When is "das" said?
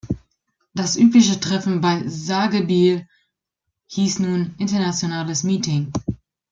0.73-0.95